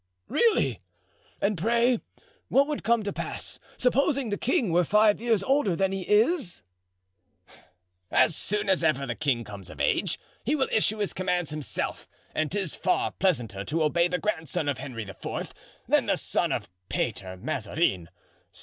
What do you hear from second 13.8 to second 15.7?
obey the grandson of Henry IV.